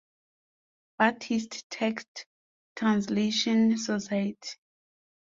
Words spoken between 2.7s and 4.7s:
Translation Society.